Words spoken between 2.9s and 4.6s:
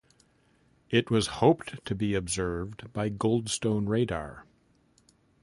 by Goldstone radar.